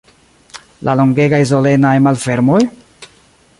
La 0.87 0.95
longegaj 1.01 1.41
solenaj 1.51 1.93
malfermoj? 2.07 2.61